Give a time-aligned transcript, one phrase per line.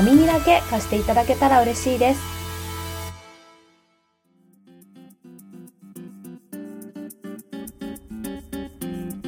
[0.00, 2.20] お耳だけ貸していただけたら嬉しいです。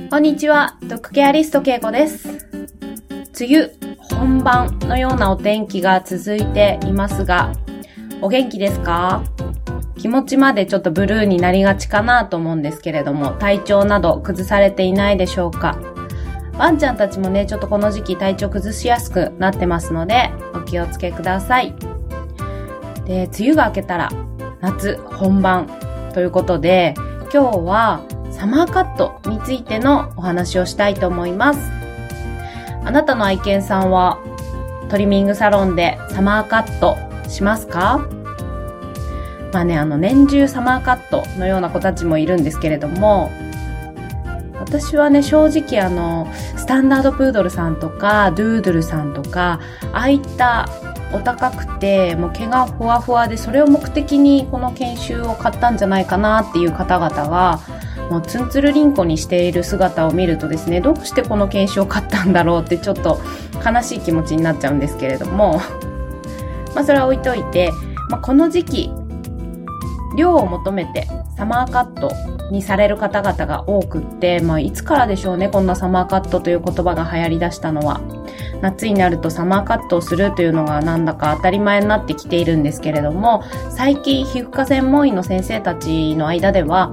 [0.09, 2.27] こんにちは、ドッグケアリストけいこです。
[3.39, 3.71] 梅雨
[4.17, 7.53] 本番のようなお天気が続いていますが、
[8.23, 9.23] お元気ですか？
[9.99, 15.79] 気持ちまでちょっとブルーになりがちかなと思うんですけれども、体調など崩されていないでしょうか？
[16.57, 20.31] ワンちゃんたちもね、ちょっとこの時期体調崩しやすくなってますので、
[20.73, 21.75] 気をつけください。
[23.05, 24.11] で、梅雨が明けたら
[24.61, 25.69] 夏本番
[26.15, 26.95] ということで、
[27.33, 31.61] 今日はサマーカットについてのお話をしたいと思います。
[32.85, 34.19] あなたの愛犬さんは
[34.89, 36.97] トリミングサロンでサマーカット
[37.29, 38.09] しますか？
[39.53, 43.31] まあね、あの年中サマーカットのような子たちもいるんですけれども、
[44.73, 49.61] 私はね、正直あの、スタンダードプードルさんとか、ドゥードルさんとか、
[49.93, 50.67] ああいった
[51.13, 57.61] お高くて、もう毛がふわふわで、それを目的にこの研修を買ったんじゃないかなっていう方々が、
[58.11, 63.21] もうツンツルリンコにしている姿を見るとですね、どうしてこの研修を買ったんだろうってちょっと
[63.63, 65.61] 悲しい気持ちになっちゃうんですけれども、
[66.75, 67.71] まあそれは置いといて、
[68.09, 68.91] まあこの時期、
[70.17, 72.11] 量を求めてサマーカット
[72.51, 78.01] にされる方々が多くって、まあ、いつからでしょうね、こんなサマーカットという言葉が流行り出したのは。
[78.61, 86.93] 夏になるとサマーカットをするというのがなんだか当たり前になってきているんですけれども、最近皮膚科専門医の先生たちの間では、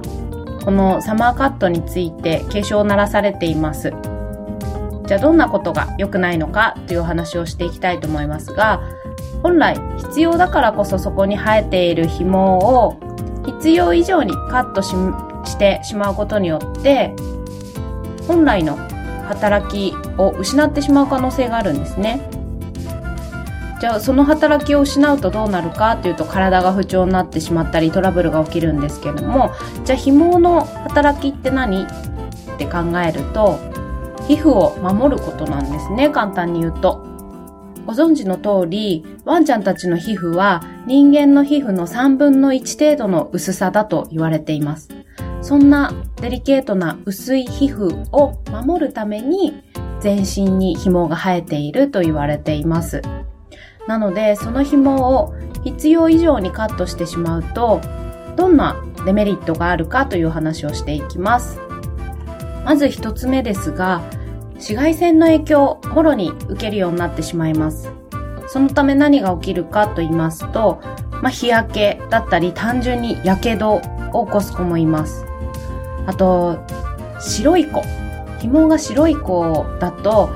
[0.64, 3.92] このサマーカットについて警鐘を鳴らされています。
[5.06, 8.80] じゃあどんなことが良くないのかというお話をしていきたいと思いますが、
[9.42, 12.96] 本来必要だからこそそこに生えている紐を
[13.44, 14.94] 必要以上にカットし
[15.44, 17.14] してしまうことによって
[18.26, 18.76] 本来の
[19.28, 22.20] 働きを失ってしまう可能性があるんですね。
[23.80, 29.52] じゃあその働きを失うとどうなるかというと体が不調になってしまったりトラブルが起きるんですけども
[29.86, 31.86] じゃあ紐の働きって何っ
[32.58, 33.58] て考えると
[34.28, 37.06] 皮膚を守ることなんですね簡単に言うと。
[37.86, 44.88] ご存知の通り、ワンちゃんたちの皮膚は人間の皮膚の3分の1程度の薄さだと言われています。
[45.42, 49.62] そんなデリケートな薄い皮膚を守るために
[50.00, 53.02] 全身に紐が生えていると言われています。
[53.86, 57.80] なので、その紐を必要以上にカットしてしまうと、
[58.36, 61.58] どんなデメリットがあるかという話をしていきます。
[62.64, 64.02] まず一つ目ですが、
[64.54, 67.90] 紫外線の影響をもろに受けるようになってしまいます。
[68.52, 70.80] そのため何が起きるかと言いますと、
[71.22, 75.24] まあ、日焼けだったり単純に火傷を起こす子もいます。
[76.06, 76.58] あと、
[77.20, 77.82] 白い子。
[78.40, 80.30] 紐が白い子だと、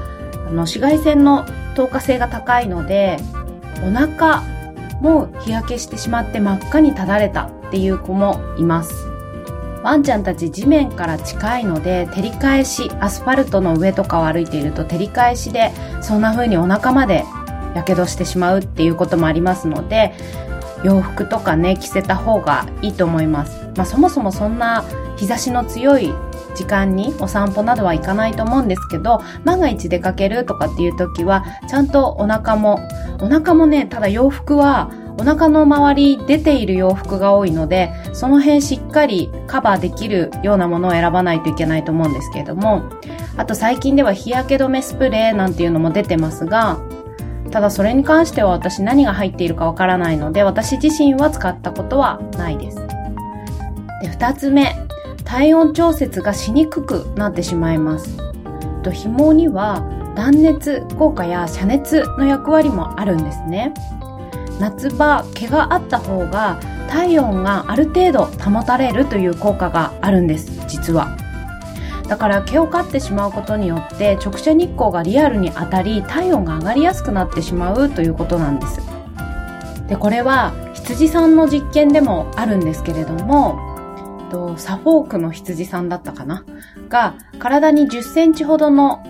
[0.46, 3.16] あの、紫外線の透過性が高いので、
[3.82, 4.42] お腹
[5.00, 9.08] も日焼けしてしまって真っ赤にただれたっていう子もいます。
[9.82, 17.24] ワンちゃんたち地面から近いので、照り返し、アスファルトの上とかを歩いていると照り返しで、そんな風にお腹まで
[17.74, 20.12] 火傷してしまうっていうこともありますので、
[20.84, 23.68] 洋服とかね、着せた方がいいと思います。
[23.76, 24.84] まあそもそもそんな
[25.16, 26.12] 日差しの強い
[26.54, 32.80] 時間にお散歩などは行かないと思うんですけど、万が一出かけるとかっていう時は、ちゃんとお腹も、
[33.20, 42.82] お腹もね、ただ洋服はお腹の周り出ている洋服が多いので、その辺しっかりカバーできるようなものを選ばないといけないと思うんですけれども、
[43.36, 46.78] あと最近では日焼け止めスプレーなんていうのも出てますが、
[47.54, 52.78] ただそれに関しては私何が入っているかわからないので、私自身は使ったことはないです。
[54.02, 54.74] で、二つ目、
[55.22, 58.18] 体温調節がしにくくなってしまいます。
[58.82, 63.72] と紐には断熱効果や遮熱の役割もあるんですね。
[64.58, 66.58] 夏場毛があった方が
[66.90, 71.16] 体温がある程度保たれるという効果があるんです実は
[72.08, 78.80] だから毛を刈ってしまうことによって直射日光がリアルに当たり体温が上がりやすくなってしまうということなんです。
[79.88, 83.58] でこれは羊さんの実験でもあるんですけれども
[84.56, 86.44] サフォークの羊さんだったかな？
[86.88, 89.02] が体に10センチほどの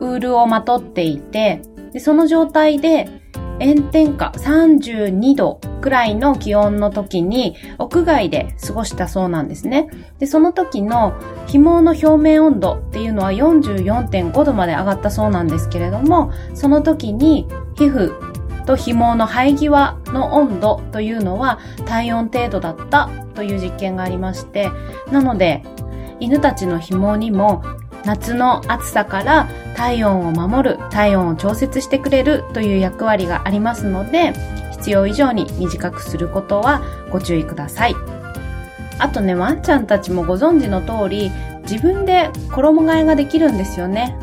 [0.00, 1.62] ウールをまとっていて
[1.92, 3.17] でその状態で
[3.60, 9.88] 炎天下32度くらいの気温の時に屋外で過ごしたそうなんですね。
[10.18, 11.14] で、その時の
[11.46, 17.46] 紐の表面温度っていうのは44.5度まで上がったそうなんですけれども、その時に
[17.76, 18.12] 皮膚
[18.64, 24.70] と紐の生え際の温度というのは体温程度だったという実験がありまして、
[25.10, 25.62] なので
[26.20, 27.62] 犬たちの紐にも
[28.04, 34.32] 夏の暑さから体温を守る、体温を調節してくれるという役割がありますので、
[34.72, 37.94] 必要以上に短くすることはご注意ください。
[38.98, 41.30] あとね、ワンちゃんたちもご存知の通り、
[41.62, 44.16] 自分で衣替えができるんですよね。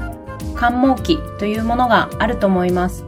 [0.55, 3.05] 寒毛期というものがあると思います。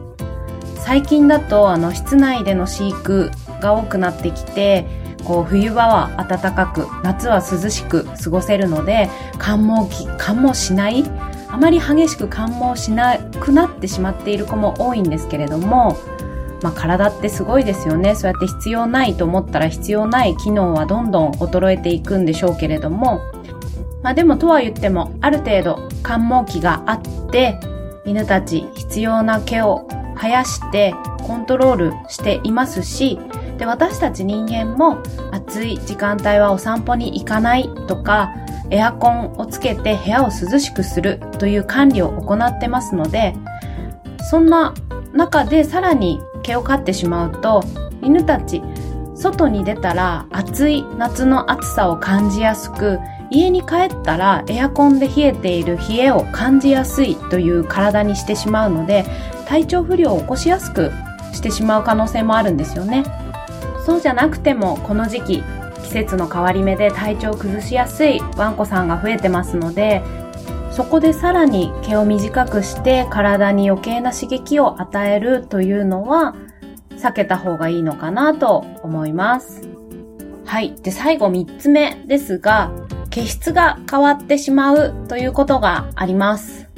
[0.76, 3.30] 最近だと、あの、室内での飼育
[3.60, 4.86] が多くなってきて、
[5.24, 11.04] こう冬場は暖かく夏は涼しく過ごせるので寒毛期寒毛しない
[11.48, 15.96] あまり激しく寒毛しなくなってしまっている子も多いんですけれども、
[16.62, 18.14] まあ、体ってすごいですよね。
[18.14, 23.20] そうやって必要ないと思ったら必要ない機能はどんどん衰えていくんでしょうけれども、
[24.02, 27.58] まあ、でもとは言ってもある程度寒毛期があって
[28.04, 33.18] 犬たち必要な毛を生やしてコントロールしていますし
[33.58, 35.02] で、私たち人間も
[35.32, 38.30] 暑い時間帯はお散歩に行かないとか、
[38.70, 43.34] エアコンをつけて部屋を涼しくするという管理を行ってますので、
[44.30, 44.74] そんな
[45.12, 47.64] 中でさらに毛を飼ってしまうと、
[48.02, 48.62] 犬たち、
[49.14, 53.00] 外に出たら暑い夏の暑さを感じやすく、
[53.30, 59.04] 家に帰ったらエアコンで冷えている冷えを感じやすいという体にしてしまうので、
[59.46, 60.92] 体調不良を起こしやすく
[61.32, 63.02] してしまう可能性もあるんですよね。
[63.88, 65.42] そうじゃなくてもこの時期
[65.82, 70.02] 季節の変わり目で体調を崩しやすいワンコさんが増えてますので
[70.70, 76.36] そこでさらに毛を短くして体に余計な刺激を与えるというのは
[76.98, 79.66] 避けた方がいいのかなと思います。
[80.44, 80.74] はい。
[80.82, 82.70] で、最後3つ目ですが、
[83.10, 86.68] 毛質が変わってしまうということがあります。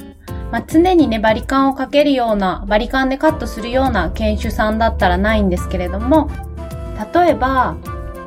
[0.51, 6.29] まあ、常にね、バリカンをかけるような、バリカンでカットするような犬種さんだったらないんですけれども、
[7.13, 7.75] 例えば、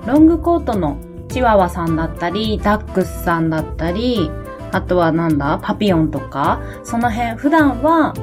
[0.07, 0.99] ロングコートの
[1.29, 4.31] チワワさんだったり、ダックスさんだったり、
[4.73, 8.15] あとはなんだ、パピヨンとか、その辺、普段は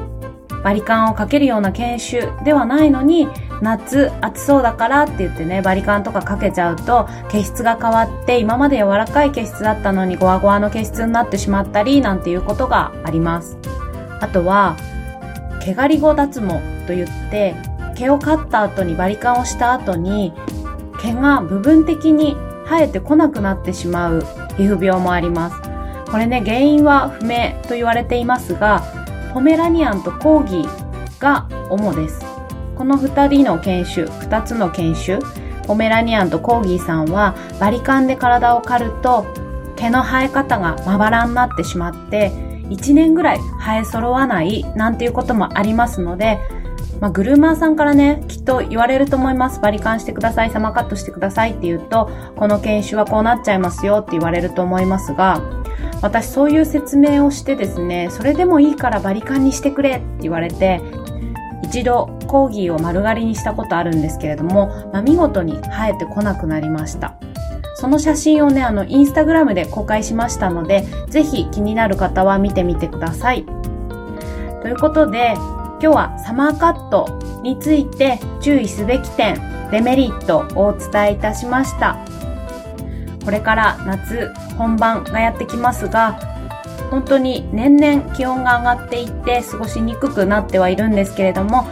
[0.63, 3.27] バリカンをかけるような犬種ではないのに、
[3.61, 13.57] 夏暑そうだからって言ってね、バリカンとかかけちゃうと、毛質が変わって、今まで柔らかい毛質だったのにゴワゴワの毛質になってしまったり、なんていうことがあります。
[14.19, 14.75] あとは、
[15.63, 16.47] 毛刈り後脱毛
[16.87, 17.55] と言って、
[18.01, 20.33] 毛を刈った後にバリカンをした後に
[20.99, 24.21] 毛が部分的に生えてこなくなってしまう
[24.57, 25.61] 皮膚病もあります。
[26.09, 28.83] これね、原因は不明と言われていますが、
[29.33, 32.25] ポメラニアンとコーギーが主です。
[32.75, 35.19] この2人の犬種、2つの犬種、
[35.67, 39.25] ポメラニアンとコーギーさんはバリカンで体を刈ると
[39.75, 42.31] 毛の生え方がまばらになってしまって
[42.69, 46.39] 1年ぐらい生え揃わないなんていうこともありますので
[47.01, 49.59] まあ、グルーマーさんからね、きっと言われると思います。
[49.59, 55.41] バリカンしてください、サマーカットしてくださいって言うと、この犬種はこうなっちゃいますよって言われると思いますが、
[56.03, 60.79] 私そういう説明をしてですね、それでもいいからバリカンにしてくれって言われて、
[61.63, 67.15] 一度コーギーを丸刈りにしたことあるんですけれども、まあ、見事に生えてこなくなりました。
[67.75, 73.43] その写真をね、あの、インスタグラムで公開しましたので、ぜひ気になる方は見てみてください。
[74.61, 75.33] ということで、
[75.81, 79.33] 今日はサマーカットについて注意すべき点、
[79.71, 81.97] デメリットをお伝えいたしました。
[83.25, 86.19] これから夏本番がやってきますが、
[86.91, 91.65] 本当に年々気温が上がっていって過ごしにくくなってはいるんですけれども、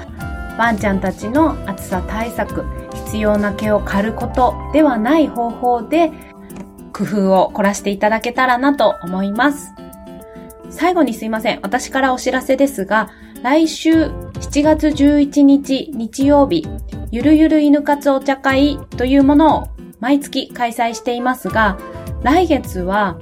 [0.58, 2.66] ワンちゃんたちの暑さ対策、
[3.06, 6.12] 必要な毛を刈ることではない方法で
[6.94, 9.75] 工夫を凝らしていただけたらなと思います。
[10.72, 11.60] 最後にすいません。
[11.62, 16.67] 私からお知らせですが、来週7月11日日曜日、
[17.10, 19.67] ゆるゆる犬活お茶会というものを
[20.01, 21.77] 毎月開催していますが、
[22.22, 23.17] 来月は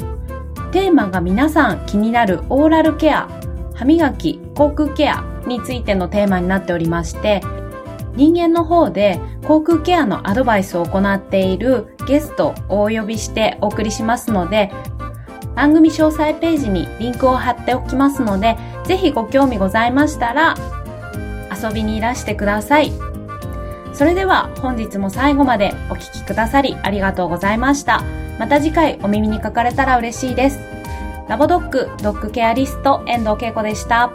[0.71, 3.29] テーマが皆さん気になるオーラルケア、
[3.75, 7.41] 歯磨き、口腔ケアについてのテーマになっておりまして、
[8.15, 14.71] 人間の方で口腔ケアのアドバイスを行っているゲストをお呼びしてお送りしますので、
[15.55, 18.57] 番組詳細ページにリンクを貼っておきますので、
[18.87, 20.55] ぜひご興味ございましたら、
[21.51, 22.93] 遊びにいらしてください。
[23.93, 28.01] それでは本日も最後までお聴きくださりありがとうございました。
[28.39, 30.59] また次回お耳にかかれたら嬉しいです。
[31.27, 34.11] ラボドッグドッグケアリスト遠藤恵子でした。